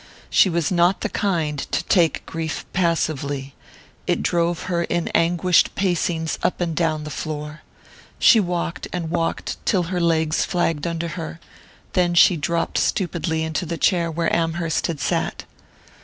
[0.31, 3.53] She was not the kind to take grief passively
[4.07, 7.61] it drove her in anguished pacings up and down the floor.
[8.17, 11.39] She walked and walked till her legs flagged under her;
[11.93, 15.43] then she dropped stupidly into the chair where Amherst had sat....